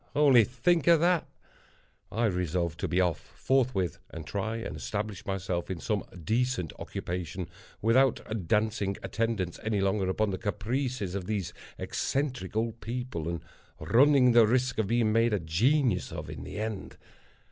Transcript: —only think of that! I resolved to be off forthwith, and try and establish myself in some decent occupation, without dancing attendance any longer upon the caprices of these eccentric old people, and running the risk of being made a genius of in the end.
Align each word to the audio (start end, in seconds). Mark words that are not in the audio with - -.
—only 0.15 0.43
think 0.43 0.87
of 0.87 0.99
that! 0.99 1.27
I 2.11 2.25
resolved 2.25 2.79
to 2.79 2.87
be 2.87 2.99
off 2.99 3.19
forthwith, 3.19 3.99
and 4.09 4.25
try 4.25 4.55
and 4.55 4.75
establish 4.75 5.27
myself 5.27 5.69
in 5.69 5.79
some 5.79 6.03
decent 6.23 6.73
occupation, 6.79 7.47
without 7.83 8.47
dancing 8.47 8.97
attendance 9.03 9.59
any 9.61 9.79
longer 9.79 10.09
upon 10.09 10.31
the 10.31 10.39
caprices 10.39 11.13
of 11.13 11.27
these 11.27 11.53
eccentric 11.77 12.55
old 12.55 12.81
people, 12.81 13.29
and 13.29 13.41
running 13.79 14.31
the 14.31 14.47
risk 14.47 14.79
of 14.79 14.87
being 14.87 15.13
made 15.13 15.33
a 15.33 15.39
genius 15.39 16.11
of 16.11 16.31
in 16.31 16.43
the 16.45 16.57
end. 16.57 16.97